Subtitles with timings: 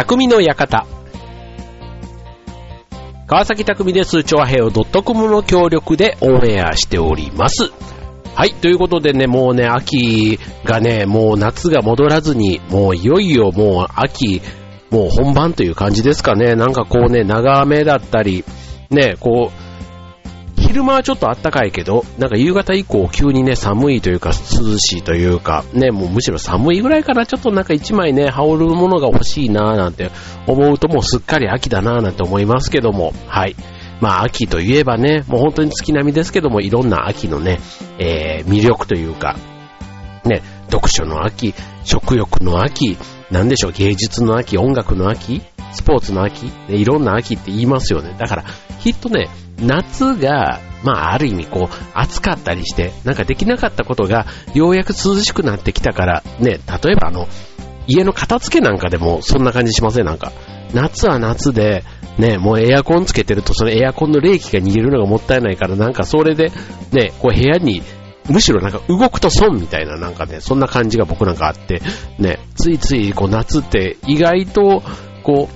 [0.00, 0.86] 匠の館。
[3.26, 4.22] 川崎匠です。
[4.22, 7.72] 超平洋 .com の協力でオンエアしております。
[8.36, 14.40] はい、ということでね、もうね、秋がね、もう夏が戻らずに、もういよいよもう秋、
[14.92, 16.54] もう本番という感じですかね。
[16.54, 18.44] なんかこうね、長雨だったり、
[18.90, 19.67] ね、こう、
[20.58, 30.10] 昼間はちょっと暖かいけど、なんか夕方以降急にね、寒いというか涼しいというか、ね、もうむしろ寒いぐらいからちょっとなんか一枚ね、羽織るものが欲しいなぁなんて
[30.46, 33.56] 思うともうすっかり秋だなぁなんて思いますけども、はい。
[34.00, 37.60] まあ秋といえばね、もう本当に月並みですけども、いろんな秋のね、
[37.98, 39.36] えー、魅力というか、
[40.24, 41.54] ね、読書の秋、
[41.84, 42.96] 食欲の秋、
[43.30, 48.14] なんでしょう、芸術の秋、音楽の秋、スポーツの秋、ね、いろんな秋って言いますよね。
[48.18, 48.44] だから、
[48.80, 49.28] きっとね、
[49.60, 57.28] 夏が、まあ、ある意味こう、暑かったりして、なんかできなかったことが、ようやく涼しくなってきたから、ね、例えばあの、
[57.86, 60.04] 家の片付けなんかでもそんな感じしません？
[60.04, 60.30] なんか。
[60.74, 61.84] 夏は夏で、
[62.18, 66.52] ね、もうエアコンつけてると、そのエアコンの冷気が逃げるのがもったいないから、なんかそれで、
[66.92, 67.82] ね、こう部屋に、
[68.28, 71.80] むしろなんか動くと損みたいななんかね、そんな感じが僕なんかあって、
[72.18, 74.82] ね、ついついこう夏って意外と、
[75.28, 75.46] こ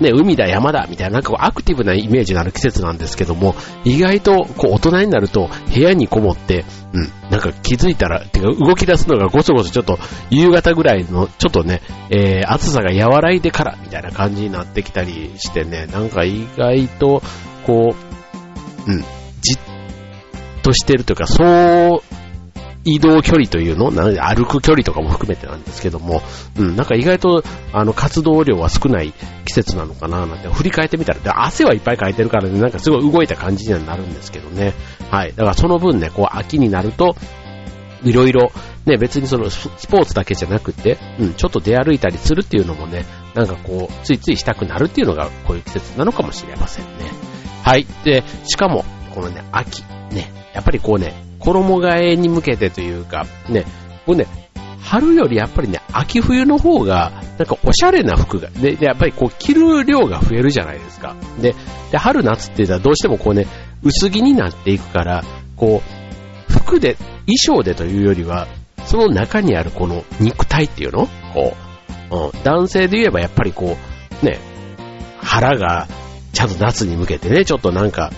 [0.00, 3.54] う、ね、海だ、山だ、みたいな、なんかこうアクティブなイメージのある季節なんですけども、
[3.84, 9.98] 意外とこう大人になると部屋にこもって、うん、なんか気づいたら、てか動き出すのがごそごそちょっと
[10.28, 17.22] 夕方ぐらいの、ちょっとね、えー、暑さが和らいでから、みたいな感じになってきたりしてね、なんか意外と、
[17.64, 17.94] こ
[18.86, 19.00] う、うん、
[19.40, 19.58] じっ
[20.62, 22.11] としてるというか、そう
[22.84, 23.90] 移動距離というの？
[23.90, 26.20] なので歩く距離とかも含めてなんですけども、
[26.58, 29.12] うん、なんか意外と、あの、活動量は少ない
[29.44, 34.74] 季節なのかななんて、振り返ってみたら、で汗はいっぱいかいてるからね、なんかすごい動いた感じにはなるんですけどね。
[35.10, 35.30] はい。
[35.30, 37.14] だからその分ね、こう、秋になると、
[38.02, 38.50] いろいろ、
[38.84, 46.90] ね、別にそのスポーツだけじゃなくて、うん、ちょっと出歩いたりするっていうのもね、なんかこう、ついついしたくなるっていうのが、こういう季節なのかもしれませんね。
[47.62, 47.86] はい。
[48.02, 51.14] で、しかも、このね、秋、ね、やっぱりこうね、
[51.44, 53.64] 衣替えに向けてというか、ね、
[54.06, 54.26] 僕ね、
[54.80, 61.14] 春よりやっぱりね、秋冬の方が、なんかおしゃれな服が、で、でやっぱりこう着る量が増えるじゃないですか。
[61.40, 61.54] で、
[61.90, 63.46] で春夏って言ったらどうしてもこうね、
[63.82, 65.24] 薄着になっていくから、
[65.56, 65.82] こ
[66.48, 68.48] う、服で、衣装でというよりは、
[68.84, 71.08] その中にあるこの肉体っていうの？
[71.32, 71.54] こ
[72.10, 73.76] う、うん、男性で言えばやっぱりこ
[74.22, 74.40] う、ね、
[75.20, 75.86] 腹が
[76.32, 78.10] ちゃんと夏に向けてね、ちょっとなんか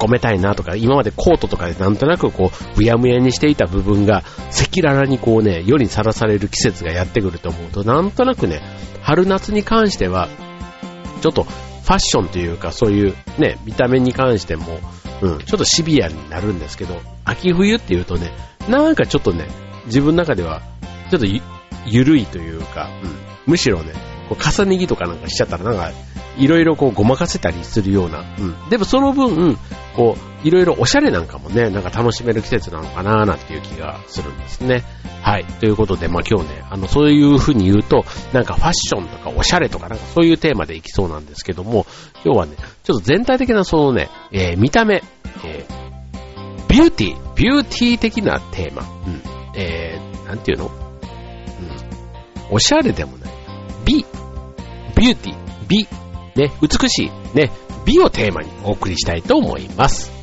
[0.00, 8.60] 込めたいなとか、今までコートとかでなんとなくこう、ぶやむやにしていた部分が、赤裸々にこうね、世にさらされる季節がやってくると思うと、なんとなくね、
[9.02, 10.28] 春夏に関しては、
[11.20, 14.80] ちょっとファッションというか、そういうね、見た目に関しても、
[15.22, 18.32] うん、ちょっとシビアになるんですけど、秋冬っていうとね、
[18.68, 19.48] なんかちょっとね、
[19.86, 20.62] 自分の中では、
[21.10, 21.42] ちょっとゆ、
[21.86, 23.92] ゆるいというか、うん、むしろね、
[24.30, 25.90] こう重ね着とかなんかしちゃったらなんか、
[26.38, 28.70] いろいろこうごまかせたりするような、うん。
[28.70, 29.58] でもその分、
[29.96, 34.84] こう、いろいろおしゃれなんかもね、なんか楽しめる季節なのかなーなんていう気がするんですね。
[35.22, 35.44] はい。
[35.44, 41.84] ということで、まあ今日ね、あの、そういう風に言うと、なんかファッションとかおしゃれとかなんかそういうテーマでいきそうなんですけども、
[42.24, 42.54] 今日はね、
[42.84, 45.02] ちょっと全体的なそのね、えー、見た目、
[45.44, 49.20] えー、ビューティー、ビューティー的なテーマ、うん。
[49.56, 50.66] えー、なんていうの？
[50.66, 50.72] うん。
[52.54, 53.19] おしゃれでもない。
[53.84, 54.04] 美、
[54.96, 55.36] ビューティー、
[55.68, 55.88] 美、
[56.36, 57.50] ね、美しい、ね、
[57.84, 60.19] 美をテーマにお送りしたいと思います。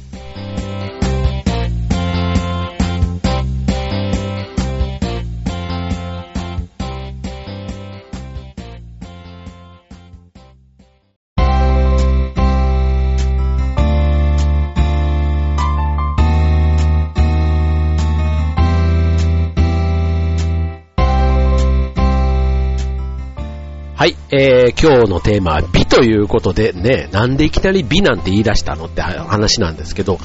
[24.39, 30.19] えー、今日のテーマは美ということでね、なんでいきなり美なんて言い出したのって話なんですけど、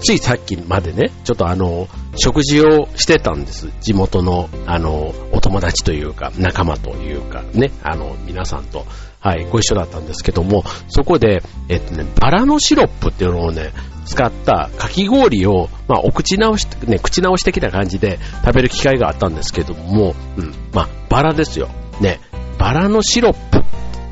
[0.00, 1.86] ついさっきまでね、ちょっとあの、
[2.16, 3.68] 食事をしてたんです。
[3.82, 8.86] 地元の、あの、お友達というか、仲間というか、ね、あの、皆さんと、
[9.20, 13.74] はい、ご一緒だったんですけども、そこで、えっとね、バラのシロップっていうのをね、
[14.06, 21.68] 使ったかき氷を、まあ、お口直し、ね、口直し的な感じで食べる機会があったんですけども、うん、まあ、バラですよ。
[22.00, 22.18] ね、
[22.62, 23.62] バラのシロップっ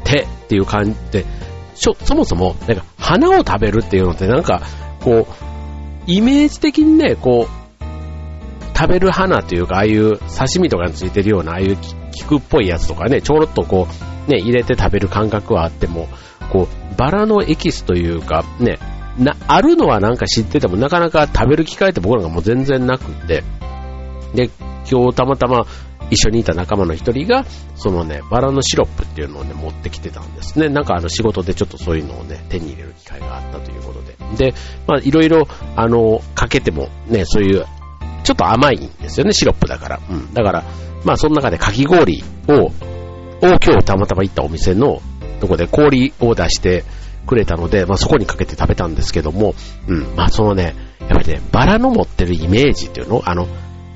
[0.02, 1.24] てっていう感じで、
[1.76, 4.62] そもそも、なんか、花を食べるっていうのってなんか、
[4.98, 5.34] こう、
[6.08, 11.78] イメージ的にね、こう、食べる花というか、ああいう刺身とかについてるような、ああいう
[12.10, 13.86] 菊っぽいやつとかね、ちょろっとこ
[14.28, 16.08] う、ね、入れて食べる感覚はあっても、
[16.52, 18.80] こう、バラのエキスというか、ね、
[19.16, 23.44] な、あるのはなんか知ってても、なかなか食べる機会って僕なんかもう全然なくって、
[24.34, 24.50] で、
[24.90, 25.66] 今日たまたま
[26.10, 27.44] 一緒にいた仲間の一人が、
[27.76, 30.68] そのね、バラのシロップっていうのをね、持ってきてたんですね。
[30.68, 34.16] なんかあの仕事でちょっとそういうのをね、手に入れる機会があったということで。
[34.50, 34.54] で、
[34.86, 35.46] まあいろいろ、
[35.76, 37.64] あの、かけてもね、そういう、
[38.24, 40.00] ちょっと甘いんですよね、シロップだから。
[40.10, 40.34] うん。
[40.34, 40.64] だから、
[41.04, 42.72] まあその中でかき氷を、を
[43.40, 45.00] 今日たまたま行ったお店の
[45.40, 46.84] とこで氷を出して
[47.26, 49.54] くれたので、まあそこにかけて食べたんですけども、
[49.88, 53.22] うん、まあそのね、やっぱりね、バラの持ってるイメージっていうの？
[53.24, 53.48] あの、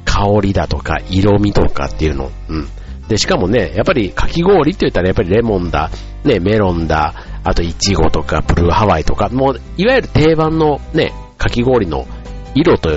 [0.04, 2.68] 香りだとか色味とかっていうの、うん。
[3.08, 5.90] で、しかもね、やっぱりかき氷って言ったらやっぱりレモンだ、
[6.24, 12.06] ね、メロンだ、あとイチゴとかブルーハワイとか、もういわゆる定番のね、かき氷の
[12.54, 12.90] 色と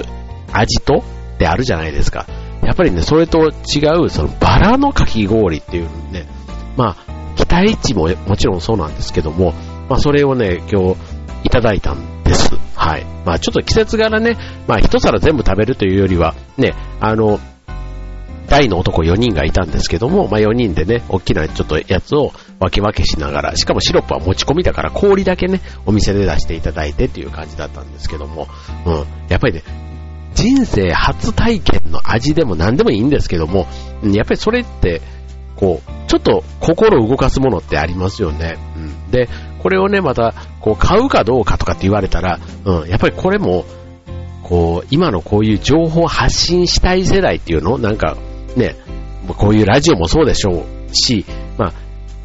[0.53, 1.03] 味と
[1.35, 2.25] ってあるじゃないですか。
[2.63, 6.27] やっぱりね、それと違う、そのバラのかき氷っていうね、
[6.77, 9.53] まあ、期待値ももちろんそうなんですけども、
[9.89, 10.97] まあそれをね、今日
[11.43, 12.16] いただいたん。
[12.87, 13.05] はい。
[13.25, 17.39] まあちょっと季節柄ね、まあ一皿全部食べるというよりは、ね、あの、
[18.47, 22.31] 大の男4人がいたんですけども、まあ4人でね、大きなちょっとやつを
[22.61, 28.47] 分け分けしながら、しかもシロップは持ち込みだから氷だけね、お店で出していただいてっていう感じだったんですけども、
[28.85, 28.93] うん。
[29.27, 29.63] やっぱりね、
[30.33, 33.67] 人生初体験の味でも何でもいいんですけども、
[34.01, 35.01] やっぱりそれって、
[35.57, 38.57] こう、ちょっと心を動かすものってありますよね。
[38.75, 39.11] うん。
[39.11, 39.27] で、
[39.61, 43.65] これをね、また、こう、買うかどうかとかって言われたら、うん、やっぱりこれも、
[44.43, 48.15] こう、今のこういう情報を発信したい世代っていうのなんか、
[48.55, 48.75] ね、
[49.27, 51.25] こういうラジオもそうでしょうし、
[51.57, 51.73] まあ、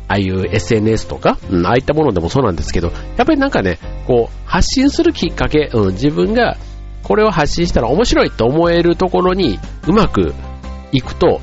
[0.08, 6.58] ああいう SNS とか、うん、ああいったものでもそうなんですけど、やっぱりなんかね、こう、発信するきっかけ、うん、自分が
[7.02, 9.58] これを発信したら面白いと思えるところに
[9.88, 10.34] うまく
[10.92, 11.40] いくと、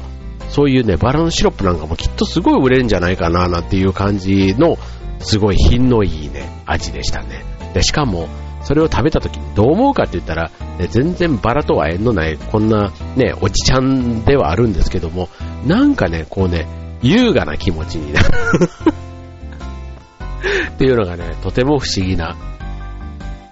[0.49, 4.77] そういうね、バラのシロップなんかもきっとすごい売れるんじゃないかな、なんていう感じの、
[5.19, 7.43] すごい品のいいね、味でしたね。
[7.73, 8.27] で、しかも、
[8.63, 15.29] それを食べた時にどう思うかって言ったら、ね、全然バラとは縁のない、こんなね、おじちゃんではあるんですけども、
[15.65, 16.67] なんかね、こうね、
[17.01, 18.27] 優雅な気持ちになる
[20.69, 22.35] っていうのがね、とても不思議な、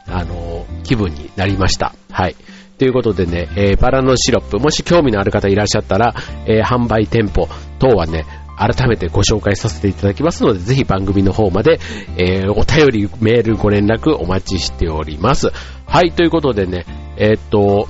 [0.09, 1.93] あの、気分になりました。
[2.11, 2.35] はい。
[2.77, 6.13] ということでね、えー、バラのシロップ、もし興味のある方いらっしゃったら、
[6.45, 7.47] えー、販売店舗
[7.79, 8.25] 等はね、
[8.57, 11.79] 改めてご紹介させていただきますので、ぜひ番組の方まで、
[12.17, 15.51] えー、お便り、メール、ご連絡お待ちしております。
[15.85, 16.85] はい、ということでね、
[17.17, 17.87] えー、っと、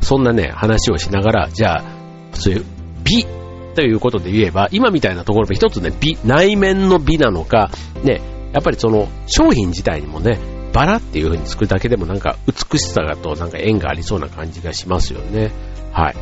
[0.00, 1.84] そんなね、話をしながら、じゃあ、
[2.32, 2.64] そういう
[3.04, 3.26] 美
[3.74, 7.70] ということで言えば、今みたいなところで一つね、美、内面の美なのか、
[8.02, 8.20] ね、
[8.52, 10.38] やっぱりその商品自体にもね、
[10.74, 15.52] バラっていう風に作るだけでもなんか美しさとなんか縁がありそうな感じがしますよね。
[15.92, 16.16] はい。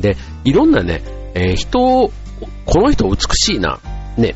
[0.00, 1.02] で、いろんなね、
[1.34, 2.12] えー、人を、
[2.66, 3.80] この人美しいな、
[4.18, 4.34] ね、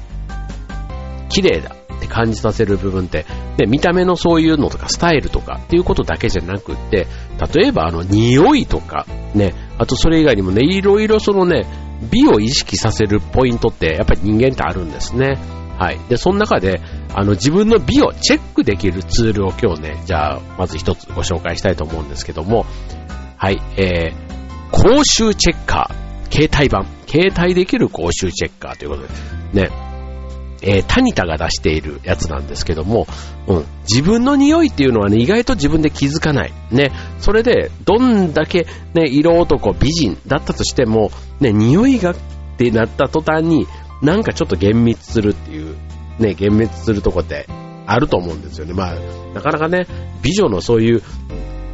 [1.29, 3.27] 綺麗だって感じさせる部分って、
[3.59, 7.07] ね、見た目のそういうのとかスタイルとかっていうことだけじゃなくって、
[7.55, 9.05] 例えばあの匂いとか、
[9.35, 11.67] ね、あとそれ以外にもね、いろいろそのね、
[12.11, 15.39] 美を意識させるポイントってやっぱり人間ってあるんですね。
[15.79, 15.99] はい。
[16.09, 16.81] で、その中で、
[17.15, 22.67] あの、自分の美をチェックできるツールを今日ね、じゃあ、まず一つご紹介したいと思うんですけども、
[23.37, 29.03] はい、えー、口臭チェッカー、携帯版、携帯できる口臭チェッカーということ
[29.53, 29.71] で、ね、
[30.63, 33.07] えー、タニタが出しているやつなんですけども、
[33.47, 36.53] うん、自分の匂いっていうのはね、意外と自分で気づかない。
[36.73, 36.91] ね、
[37.21, 42.17] それで、どんだけね、色男、美人だったとしても、ね、匂いがっ
[42.57, 43.69] てなった途端に、
[44.03, 45.77] なんかちょっと厳密するっていう、
[46.19, 47.47] ね、厳密するとこって
[47.87, 48.75] あると思うんですよね。
[48.75, 48.95] まあ、
[49.35, 49.87] なかなかね、
[50.23, 51.03] 美女のそういう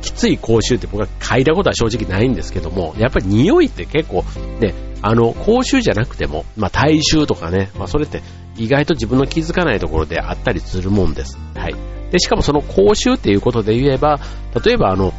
[0.04, 4.22] きつい口臭って僕は嗅いだことは正直ないんですけども、やっぱり匂いって結構
[4.60, 8.22] ね、あの、口臭じゃなくても、まあ体臭とかね、まあそれって
[8.56, 11.38] 意外と自分の気づかないところであったりするもんです。
[11.54, 11.74] はい。
[12.10, 14.20] で、しかもその口臭っていうことで言えば、
[14.64, 15.12] 例えばあの、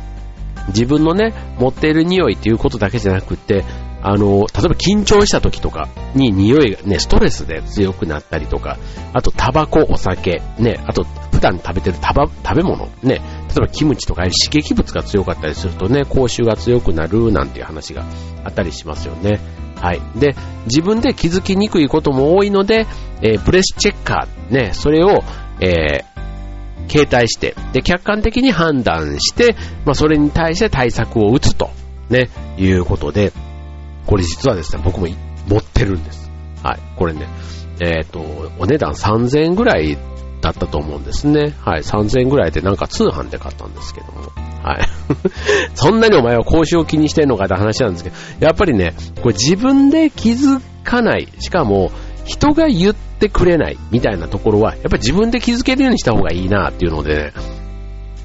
[0.69, 3.65] 自分のね、持っている匂いっていうことだけじゃなくって、
[4.07, 8.77] あの、例えば緊張した時とかに匂いがね、ストレスで強くなったりとか、
[9.13, 13.19] あとタバコ、お酒、ね、あと普段食べてるタバ食べ物、ね、例え
[13.61, 18.05] ばキムチとか刺激物が強かったりするとね、口臭が強くなるなんていう話が
[18.43, 19.39] あったりしますよね。
[19.81, 20.01] はい。
[20.19, 20.35] で、
[20.67, 22.85] 自分で気づきにくいことも多いので、
[23.23, 25.23] えー、ブレスチェッカー、ね、それを、
[25.59, 31.71] えー、携帯して、で、客観的に判断して、まあ、それに対して対策を打つと、
[32.11, 33.33] ね、いうことで、
[34.05, 35.07] これ実はですね、僕も
[35.47, 36.31] 持ってるんです。
[36.63, 36.79] はい。
[36.95, 37.27] これね、
[37.79, 38.19] えっ、ー、と、
[38.59, 39.97] お値段3000円ぐらい
[40.41, 41.55] だったと思うんですね。
[41.59, 41.81] はい。
[41.81, 44.21] 3000円ぐらいでなんか通販で買ったんですけども。
[44.63, 44.87] はい。
[45.75, 51.27] そんなにお前は講習を気にしてんのかって話なんですけど、やっぱりね、これ自分で気づかない。
[51.39, 51.91] しかも、
[52.25, 57.33] 人が言ってくれないみたいなところは、やっぱり自分で気づけるようにした方がいいなっていうのでね、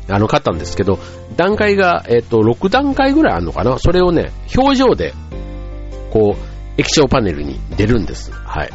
[0.09, 0.99] あの、買ったんですけど、
[1.37, 5.15] 段階が、えっ、と、6段階ぐらいあるのかなそれをね、表情で
[6.11, 8.33] こう、液晶パネルに出るんです。
[8.33, 8.71] はい。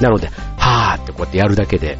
[0.00, 1.98] なので、はーってこうやってやるだけで、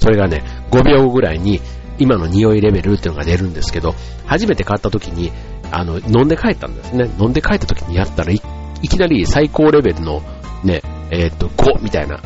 [0.00, 1.60] それがね、5秒ぐらいに
[1.98, 3.94] 今の匂いレベルっていうのが出るんですけど、
[4.26, 5.32] 初めて買った時に、
[5.70, 7.08] あの、飲んで帰ったんですね。
[7.18, 8.42] 飲んで帰った時にやったらい、
[8.82, 10.22] いきなり最高レベルの
[10.64, 12.20] ね、えっ、と、5みたいな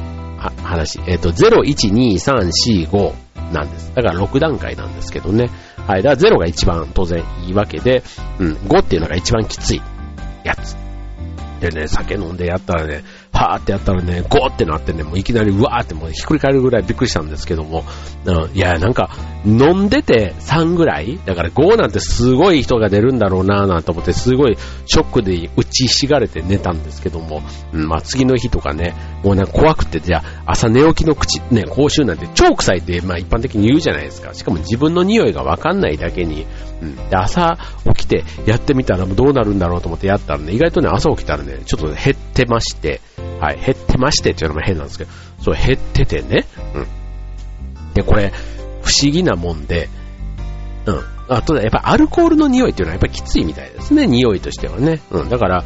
[0.62, 1.00] 話。
[1.06, 3.92] えっ、と、0、1、2、3、4、5なんです。
[3.94, 5.50] だから6段階なんですけどね。
[5.86, 6.02] はい。
[6.02, 8.02] だから0が一番当然いいわけで、
[8.38, 9.82] うん、5っていうのが一番きつい
[10.44, 10.86] やつ。
[11.70, 13.02] でね、酒飲んでやったらね、
[13.37, 17.85] パーってやったらね、ゴーってなってね、もういきなりうわーってもうひっくり返るぐらいびっくりしたんですけども、
[18.55, 19.11] いや、なんか、
[19.45, 34.33] 飲んでて3ぐらいだから5なんてすごい人が出るんだろうなーなんて思って、すごいショックで打ちひしがれて寝たんですけども、うん、まあ次の日とかね、もうなんか怖くて、じゃあ朝寝起きの口、ね、口臭なんて超臭いってまあ一般的に言うじゃないですか。
[34.33, 36.47] しかも自分の匂いがわかんないだけに、
[36.81, 37.59] うん、で朝
[37.95, 43.00] 起きてやってみたらどうなるんだろうと思ってやったらね、意外とね、朝起きたらね、ちょっと減ってまして、
[43.40, 46.87] はい、減ってましてっていうのも変なんですけど、そう減っててね、うん。
[47.95, 48.33] で、これ、
[48.83, 49.88] 不思議なもんで、
[50.87, 51.00] うん。
[51.28, 55.00] あと、やっぱアルコールの匂いっていうのはやっぱりきついみたいですね、匂いとしてはね。
[55.11, 55.28] うん。
[55.28, 55.64] だから、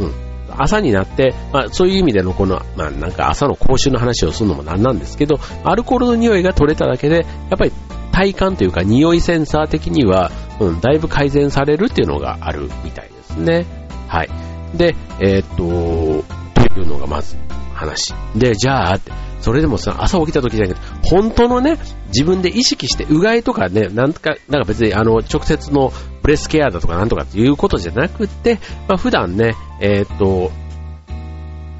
[0.00, 0.12] うん。
[0.56, 7.22] 朝になって、まあそういう意味でのこの、まあなんか朝の口臭の話をするのもなんなんですけど、アルコールの匂いが取れただけで、や
[7.54, 7.72] っぱり
[8.12, 13.66] 体感というか匂いセンサー的には、うん、だいぶ改善されるっていうのがあるみたいですね。
[14.08, 14.30] はい。
[14.74, 16.24] で、えー、っと、
[16.66, 17.36] というのがまず
[17.74, 18.14] 話。
[18.34, 19.00] で、じゃあ、
[19.40, 30.50] それでもさ、朝起きた時じゃなくて、本当のね、自分で意識して、うがいとかね、なんか、なんか別に、あの、直接のブレスケアだとかなんとかっていうことじゃなくて、まあ、普段ね、えー、っと、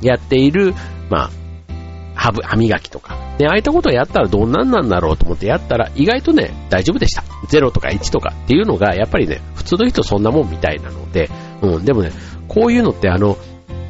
[0.00, 0.74] やっている、
[1.10, 1.30] まあ、
[2.14, 7.22] 歯歯磨きとか、ね、ああいったことをやったらどんなんなんだろうと思ってやったら、意外とね、大丈夫でした。
[7.48, 11.30] 0とか1とかっていうのが、やっぱりね、普通の人そんなもんみたいなので、
[11.62, 12.10] うん、でもね、
[12.48, 13.36] こういうのってあの、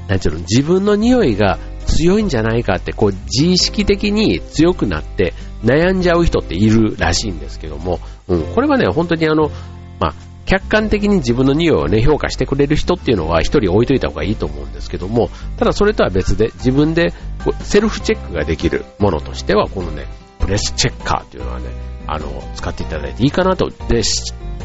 [0.09, 5.35] なんていうの、自分の匂いが強いんじゃないかって、こう、自意識的に強くなって
[5.65, 9.51] 悩んじゃう人っているらしいんですけども、うん、これはね、本当にあの、
[10.01, 10.15] まあ、
[10.47, 17.13] 客観的に自分の匂いをね、評価してくれる人っていうのは一人置いといた方がいいと思うんですけども、ただそれとは別で自分で
[17.61, 20.07] セルフチェックができるものとしては、このね、
[20.39, 21.67] プレスチェッカーっていうのはね、
[22.07, 23.69] あの、使っていただいていいかなと。
[23.69, 24.03] で、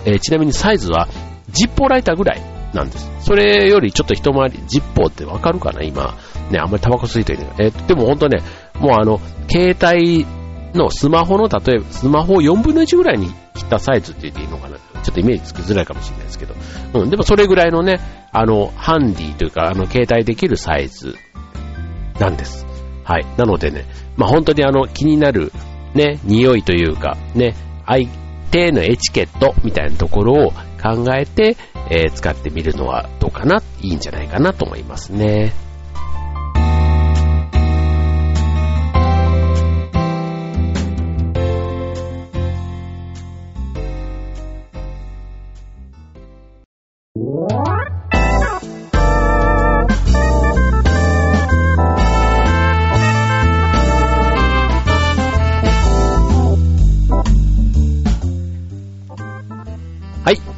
[0.06, 1.10] えー、ちなみにサイズは、
[1.52, 2.42] ジッポーライターぐらい
[2.74, 3.10] なんです。
[3.22, 5.84] それよりちょっと一回り、ジッポーってわかるかな？
[5.84, 6.16] 今。
[6.52, 8.42] ね、あんまりタバコ吸いといてえー、でも本当ね、
[8.80, 10.26] もうあの、携帯
[10.74, 14.78] のスマホの、例えば、スマホを4分の1ぐらいに切ったサイズって言っていいのかな？
[15.04, 16.56] ちょっとイメージつきづらいかもしれないですけど。
[16.96, 18.00] うん、でもそれぐらいのね、
[18.32, 21.16] あの、ハンディというか、あの、携帯できるサイズ
[22.20, 22.66] なんです。
[23.04, 23.26] はい。
[23.38, 23.86] なのでね、
[24.18, 25.52] まあ本当にあの、気になる、
[25.94, 28.08] ね、匂いというか、ね、相
[28.52, 30.54] 手のエチケットみたいなところを
[30.84, 31.56] 考えて、
[31.90, 35.54] えー、使ってみるのはどうかな、いいんじゃないかなと思いますね。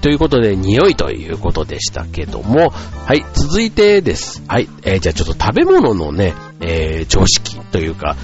[0.05, 4.43] ということで、匂いということでしたけども、はい、続いてです。
[4.47, 8.15] はい、えー、じゃあちょっと食べ物のね、えー、常識というか、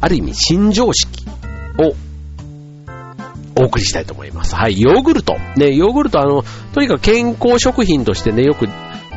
[0.00, 1.26] ある意味新常識
[1.78, 1.94] を
[3.60, 4.56] お送りしたいと思います。
[4.56, 5.34] はい、ヨーグルト。
[5.58, 8.68] ね、ヨーグルトあの、とにかく健康食品としてね、よく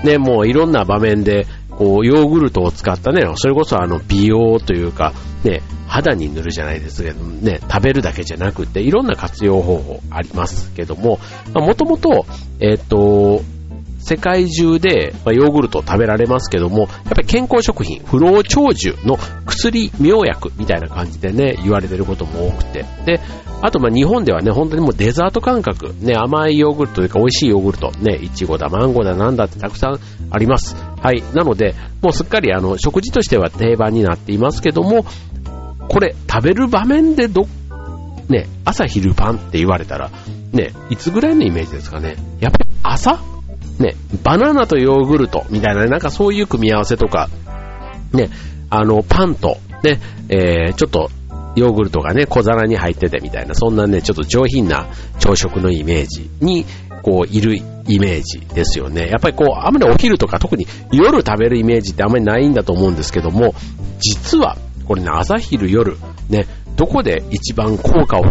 [0.03, 1.47] ね、もういろんな場面で、
[1.79, 5.13] こう、ヨーグルトを使ったね、それこそあの、美容というか、
[5.45, 11.19] ね、肌に塗るじゃないですけどね、食べるだけじゃなくて、いろんな活用方法ありますけども、
[11.53, 12.25] もともと、
[12.59, 13.41] えっ、ー、と、
[14.00, 22.86] 世界中で、ヨーグルトを食べられますけども、やっぱり健康食品、不老長寿の薬、妙薬みたいな感じでね、言われてることも多くて。
[23.05, 23.21] で、
[23.62, 30.00] あとま日本ではね、本当にもうデザート感覚、ね、甘いヨーグルトというか美味しいヨーグルト、ね、いちごだ、マンゴーだ、なんだってたくさん
[30.31, 30.75] あります。
[31.01, 31.23] はい。
[31.33, 35.05] なので、もうすっかりあの、食事としては定番になっていますけども、
[35.87, 37.47] これ、食べる場面でど、
[38.27, 40.11] ね、朝昼晩って言われたら、
[40.51, 42.15] ね、いつぐらいのイメージですかね。
[42.39, 43.19] やっぱり朝？
[43.79, 47.29] ね、バナナとヨーグルトみたいな、なんかそういう組み合わせとか、
[48.13, 48.29] ね、
[48.69, 51.09] あの、パンと、ね、えー、ちょっと、
[51.55, 54.87] ヨーグルトがね、小皿に入っててみたいな、そんなね、ちょっと上品な
[55.19, 56.65] 朝食のイメージに、
[57.01, 59.07] こう、いるイメージですよね。
[59.07, 63.53] やっぱりこう、あまりお昼とか特に夜食べるイメージってあんまりないんだと思うんですけども、
[63.99, 65.97] 実は、これね、朝昼夜、
[66.29, 68.23] ね、どこで一番効果を、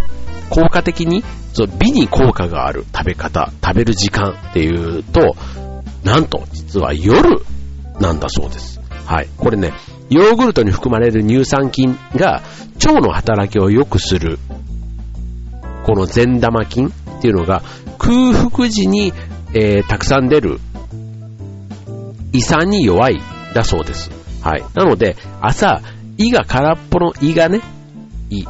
[0.51, 1.23] 効果的に、
[1.53, 5.37] その美に効果がある食べ方、食べる時間っていうと、
[6.05, 7.43] なんと、実は夜
[8.01, 8.81] なんだそうです。
[9.05, 9.29] はい。
[9.37, 9.73] これね、
[10.11, 12.43] ヨーグルトに含まれる乳酸菌が
[12.77, 14.39] 腸の働きを良くする、
[15.85, 17.63] この善玉菌っていうのが
[17.99, 19.13] 空腹時に、
[19.55, 20.61] えー、たくさん出る
[22.33, 23.21] 胃酸に弱い
[23.55, 24.11] だそうです。
[24.43, 24.65] はい。
[24.75, 25.81] なので、朝、
[26.17, 27.61] 胃が空っぽの胃がね、
[28.31, 28.45] 胃、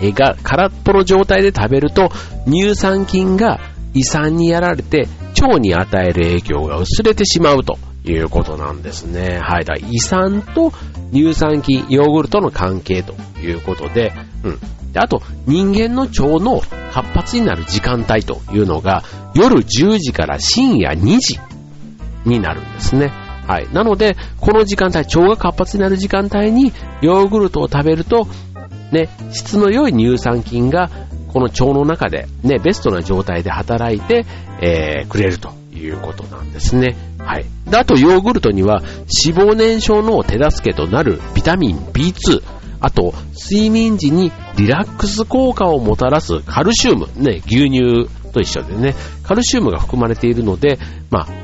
[0.00, 2.10] 胃が空っぽの状態で食べると、
[2.46, 3.60] 乳酸菌が
[3.94, 5.08] 胃酸にやられて、
[5.40, 9.40] 腸に与える影響が薄れてしまうということなんですね。
[9.42, 9.64] はい。
[9.64, 10.72] だ胃酸と
[11.12, 14.12] 乳酸菌、ヨーグルトの関係ということで、
[14.44, 14.58] うん。
[14.92, 16.60] であと、人間の腸の
[16.92, 19.02] 活発になる時間帯というのが、
[19.34, 21.40] 夜10時から深夜2時
[22.24, 23.12] になるんですね。
[23.46, 23.68] はい。
[23.72, 28.28] なので、この時間帯、腸が活発になる時間帯に、ヨーグルトを食べると、
[28.92, 30.90] ね、質の良い乳酸菌が、
[31.32, 34.26] この腸の中で、ね、ベストな状態で働いて、
[34.60, 36.96] えー、くれるということなんですね。
[37.18, 37.46] はい。
[37.68, 38.82] で、あと、ヨーグルトには、
[39.24, 42.42] 脂肪燃焼の手助けとなるビタミン B2、
[42.82, 43.14] あと、
[43.50, 51.42] 睡眠時にリラックス効果をもたらすカルシウム、ね、牛乳と一緒でね、カルシウムが含まれているので、まあ、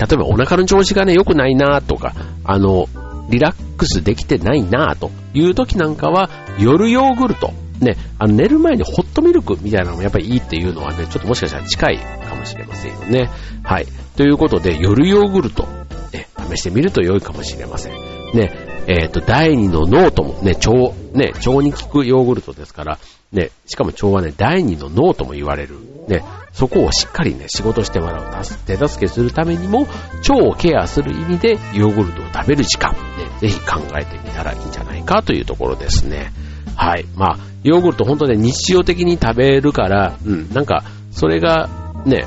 [0.00, 2.88] 例えばお腹の調子がね、良くないなとか、あの、
[3.30, 13.30] リラックスできてないなという時なんかは、夜ヨーグルト、ね、あの寝る前にホットミルクみたいなのもやっぱりいいっていうのはね、ちょっともしかしたら近いかもしれませんよね。
[13.62, 13.86] はい。
[14.16, 15.68] ということで、夜ヨーグルト、
[16.12, 17.92] ね、試してみると良いかもしれません。
[18.34, 20.70] ね、えっ、ー、と、第二の脳とも、ね、腸、
[21.12, 22.98] ね、腸に効くヨーグルトですから、
[23.32, 25.78] ね、しかも腸はね、第二の脳とも言われる。
[26.08, 26.22] ね、
[26.52, 29.86] そこをしっかりね、仕事してもらう、手助けするためにも、
[30.28, 32.98] 腸をケアする意味で、ヨーグルトを食べる時間、ね、
[33.40, 36.32] ぜひ考えてみたらいいんじゃないかというところですね。
[36.76, 37.06] はい。
[37.16, 41.68] まあ、ヨーグルト本当ね、日常的に食べるから、うん、なんか、それが、
[42.06, 42.26] ね、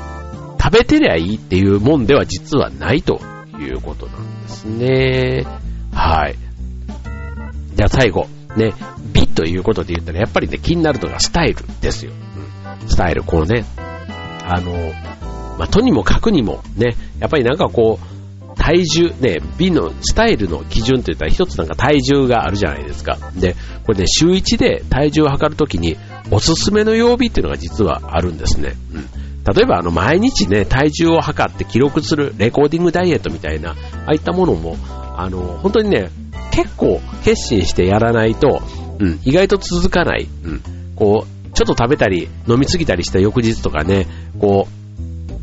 [0.60, 3.20] 食べてりゃいいっていうもんでは実はないと
[3.58, 5.46] いうことなんですね。
[5.94, 6.47] はい。
[7.78, 8.74] じゃあ最後、ね、
[9.12, 12.10] 美ということで言ったら、やっぱりね、気になるのがスタイルですよ。
[12.12, 13.64] うん、スタイル、こうね、
[14.44, 14.72] あの、
[15.56, 23.16] まあ、とにもかくにもね、やっぱりなんかこう、体重、ね、美のスタイルの基準って言ったら一つなんか体重があるじゃないですか。
[23.36, 23.54] で、
[23.86, 25.96] これね、週1で体重を測るときに、
[26.32, 28.72] おすすめの曜日っていうのが実はあるんですね。
[28.92, 29.54] うん。
[29.54, 33.74] 例えばあの毎日ね、体重を測って記録するレコーディングダイエットみたいな、あ
[34.08, 34.76] あいったものも、
[35.16, 36.10] あの、本当にね、
[36.58, 38.62] 結構決心してやらないと、
[38.98, 40.26] うん、意外と続かない。
[40.42, 40.60] うん、
[40.96, 44.08] こう、ちょっと食べたり、飲みすぎたりした翌日とかね、
[44.40, 44.66] こ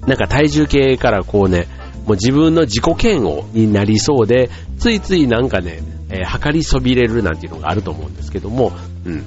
[0.04, 1.68] う、なんか体重計からこうね、
[2.06, 8.74] もう自分の自己嫌悪になりそうで、ついついなんかね、えー、測りそびれるなんていうのがあると思うんですけども、
[9.06, 9.24] うん。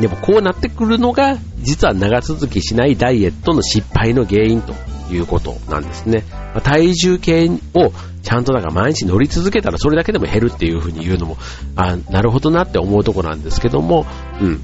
[0.00, 4.72] でもこうなってくるのが、実は長続きしないダイエットの失敗の原因と
[5.10, 6.24] いうことなんですね。
[6.30, 11.36] まあ、体重計をちゃんとなんか毎日乗り続けたらそれだけでも減るっていう風に言うのも、
[11.76, 14.06] あ、なるほどなって思うとこなんですけども、
[14.40, 14.60] うん。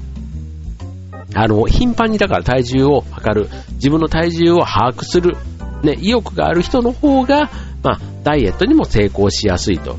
[1.33, 5.37] あの、頻繁にだから体重を測る、自分の体重を把握する、
[5.83, 7.49] ね、意欲がある人の方が、
[7.83, 9.97] まあ、ダイエットにも成功しやすいと。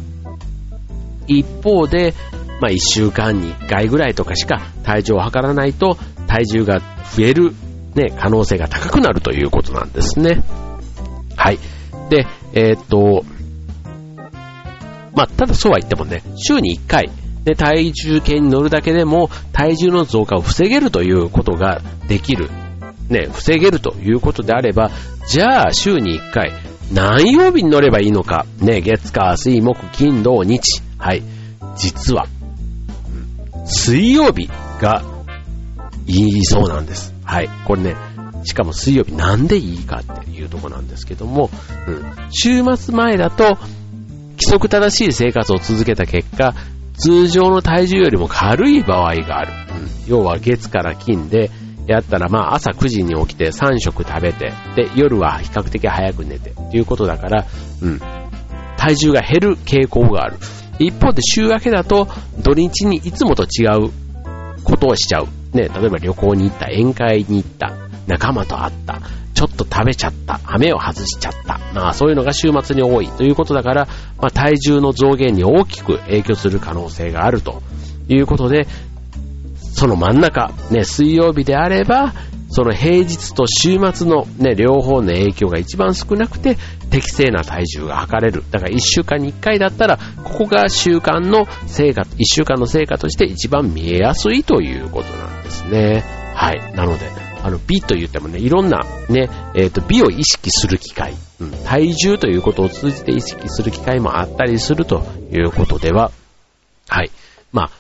[1.27, 2.15] 一方で、
[2.61, 7.55] まあ、1週間に1回ぐらいとかしか体重を測らないと体重が増える、
[7.95, 10.43] ね、可能性が高くなるということなんですね。
[11.37, 11.59] はい。
[12.09, 13.25] で、えー、っと、
[15.15, 17.11] まあ、ただそうは言ってもね、週に1回、
[17.45, 22.51] で、体重計に乗るだけでも体重の増加を防げるということができる。
[23.09, 24.91] ね、防げるということであれば、
[25.29, 26.53] じゃあ週に1回、
[26.93, 28.47] 何曜日に乗ればいいのか。
[28.61, 30.83] ね、月火水木金土日。
[30.99, 31.23] はい。
[31.77, 32.27] 実は、
[33.65, 34.49] 水曜日
[34.81, 35.03] が
[36.07, 37.12] いいそうなんです。
[37.25, 37.49] はい。
[37.67, 37.97] これね、
[38.45, 41.51] しかも水曜日なんでいいかっていうとこなんですけども、
[41.87, 43.57] うん、週末前だと
[44.33, 46.55] 規則正しい生活を続けた結果、
[46.95, 49.53] 通常の体重よりも軽い場合がある。
[50.07, 51.51] うん、要は月から金で、
[51.87, 57.47] やったら、まあ朝9時に起きて3食食べて、で、夜は比較的早く寝て、ということだから、
[57.83, 57.99] うん、
[58.77, 60.37] 体重が減る傾向がある。
[60.79, 62.09] 一方で週明けだと
[62.43, 63.91] 土日にいつもと違う
[64.65, 65.29] ことをしちゃう。
[65.53, 67.73] ね、例えば旅行に行った、宴会に行った、
[68.07, 69.01] 仲間と会った、
[69.35, 71.59] ちょっと食べちゃった、羽を外しちゃった。
[71.75, 73.89] まあそういうのが週末に多いということだから、
[74.19, 77.63] まあ体重の増減に大きく影響する可能性があると
[78.09, 78.67] いうことで、
[79.75, 82.13] その真ん中、ね、水曜日であれば、
[82.55, 86.59] その平日と週末のね、両方の影響が一番少なくて、
[86.91, 88.45] 適正な体重が測れる。
[88.51, 96.05] だから1週間に1回だったら、ここが習慣の成果、1週間の成果として一番見えやすいということなんですですね。
[96.35, 96.73] はい。
[96.75, 97.09] なので、
[97.43, 106.11] あの、美と言ってもね、いろんなね、えっ、と、美を意識する機会、うん、体重ということを通じて意識する機会もあったりするということでは、
[106.89, 107.11] はい。
[107.53, 107.71] ま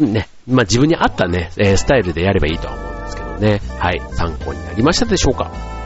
[0.00, 3.60] あ、ね、まあ自分に合ったね、えスタイルでやればいいとは思うんですけどね。
[3.78, 4.00] はい。
[4.12, 5.77] 参考になりましたでしょうか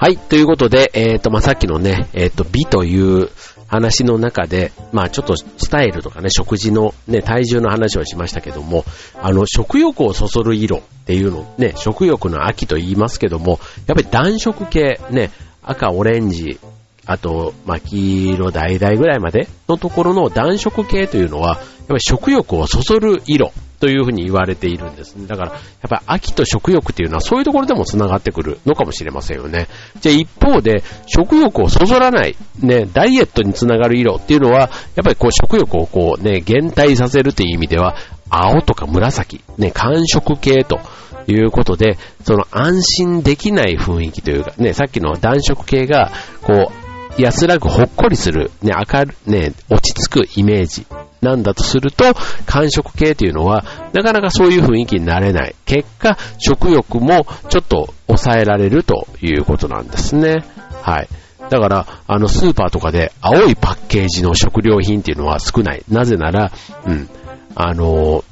[0.00, 0.16] はい。
[0.16, 3.30] ということで、えっ、ー、と、まあ、さっきのね、えっ、ー、と、美という
[3.66, 8.84] 話の中で、まあ、ちょっとスタイルとかね、食事のね、体重の話をしましたけども、
[9.20, 13.58] あの、食欲をそそる色っていうの、ね、食欲の秋と言いますけども、
[13.88, 15.32] やっぱり暖色系、ね、
[15.64, 16.60] 赤、オレンジ、
[17.04, 21.58] あと、まあ、黄色、橙ぐらいまでのところの暖色系というのは、
[21.88, 25.26] ぱり食欲をそそる色というふうに言われているんですね。
[25.26, 29.68] だから、やっぱり秋と食欲っていうのはそういうところでも繋がってくるのかもしれませんよね。
[30.00, 34.70] じゃあ一方で、食欲をそそらない、ね、ダイエットにつながる色っていうのは、やっ
[35.04, 37.96] ぱりこう食欲をこうね、減退させるという意味では、
[38.30, 40.80] 青とか紫、ね、寒色系と、
[41.30, 46.10] いうことで、その安心できない雰囲気というか、ね、さっきの暖色系が、
[46.42, 46.77] こう、
[47.18, 50.86] 安らぐほっこりする、ね、明る、ね、落ち着くイメージ
[51.20, 52.14] なんだとすると、
[52.46, 55.54] 寒色系というのは、なかなかそういう雰囲気になれない。
[55.66, 60.44] 結果、食欲もちょっと抑えられるということなんですね。
[60.82, 61.08] はい。
[61.50, 65.82] だから、あの、スーパーとかで青いパッケージの食料品っていうのは少ない。
[65.88, 66.52] なぜなら、
[66.86, 67.08] うん、
[67.54, 68.24] あの、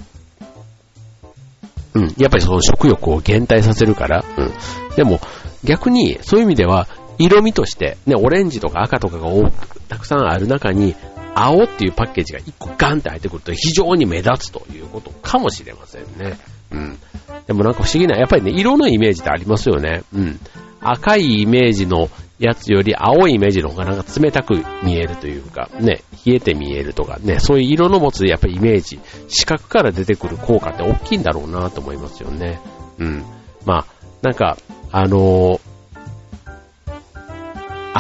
[1.95, 4.53] うん、やっぱりその食欲を減退させるから、うん。
[4.97, 5.19] でも、
[5.65, 6.87] 逆に、そういう意味では、
[7.19, 10.95] 色味として、ね、オレンジとか赤とかが多く、たくさんある中に、
[11.35, 16.39] 青っていうパッケージが1個ガンって入ってくると非常に目立つということかもしれませんね。
[16.71, 16.99] うん。
[17.47, 20.03] でもなんか不思議な、やっぱりね、色のイメージってありますよね。
[20.15, 20.41] うん。
[20.81, 28.99] 赤いイメージのやつより青いイメージの方がなんか冷たく見えるというか、ね、冷えて見えるとかね、そういう色の持つやっぱりイメージ、
[29.29, 32.61] 視覚から出てくる効果って大きいんだろうなと思いますよね。
[32.99, 33.25] うん。
[33.65, 33.87] まあ、
[34.23, 34.57] なんか、
[34.91, 35.61] あのー、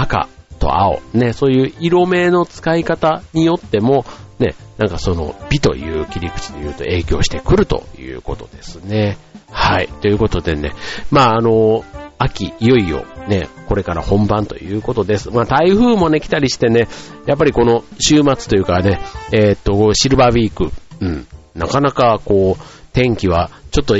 [0.00, 0.28] 赤
[0.58, 4.04] と青、ね、そういう色名の使い方によっても、
[4.38, 9.16] ね、なんかその美という切り口で言うと影響してくるということですね。
[9.50, 9.88] はい。
[9.88, 10.72] ということでね、
[11.10, 11.84] まああの、
[12.18, 15.30] 秋、いよいよね、これから本番ということです。
[15.30, 16.88] まあ台風もね、来たりしてね、
[17.26, 19.00] やっぱりこの週末というかね、
[19.32, 23.96] えー、っと、シルバーウィーク、うん、なかなかこう、天気はちょっと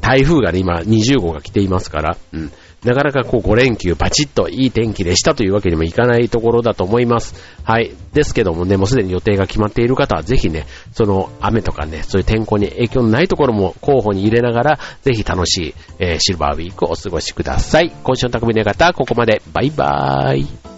[0.00, 2.52] 台風がね、今20号が来ていますから、うん、
[2.84, 7.34] なかなかこう5連休バチッといい天気でしたというわけにもいかないところだと思います。
[7.64, 7.92] はい。
[8.12, 17.90] ですけどもね、もうすでに予定が決まっている方はぜひね、その雨とかね、そういう天候に影響のないところも候補に入れながら、ぜひ楽しい、えー、シルバーウィークをお過ごしください。
[18.02, 19.42] 今週の匠の方、ここまで。
[19.52, 20.73] バイバーイ。